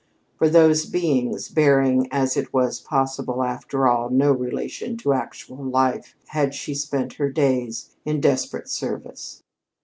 For 0.39 0.49
these 0.49 0.89
things, 0.89 1.47
bearing, 1.49 2.07
as 2.11 2.35
it 2.35 2.51
was 2.51 2.79
possible, 2.79 3.43
after 3.43 3.87
all, 3.87 4.09
no 4.09 4.31
relation 4.31 4.97
to 4.97 5.13
actual 5.13 5.63
life, 5.63 6.15
had 6.29 6.55
she 6.55 6.73
spent 6.73 7.13
her 7.17 7.29
days 7.29 7.95
in 8.03 8.19
desperate 8.19 8.67
service. 8.67 9.43